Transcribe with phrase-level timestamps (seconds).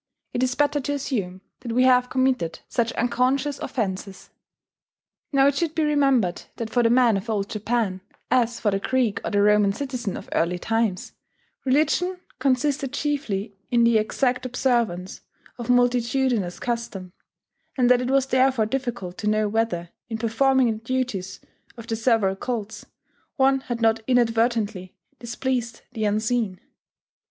[0.33, 4.31] It is better to assume that we have committed such unconscious offences."
[5.31, 8.01] Now it should be remembered that for the man of Old Japan,
[8.31, 11.11] as for the Greek or the Roman citizen of early times,
[11.65, 15.21] religion consisted chiefly in the exact observance
[15.59, 17.13] of multitudinous custom;
[17.77, 21.41] and that it was therefore difficult to know whether, in performing the duties
[21.77, 22.87] of the several cults,
[23.35, 26.59] one had not inadvertently displeased the Unseen.